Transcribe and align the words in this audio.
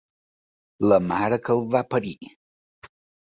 La 0.91 0.97
mare 1.11 1.37
que 1.49 1.53
el 1.55 1.61
va 1.75 1.83
parir! 1.91 2.15